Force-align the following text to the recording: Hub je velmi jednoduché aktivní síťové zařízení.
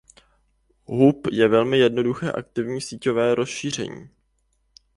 Hub 0.85 1.27
je 1.31 1.47
velmi 1.47 1.77
jednoduché 1.79 2.31
aktivní 2.31 2.81
síťové 2.81 3.35
zařízení. 3.35 4.09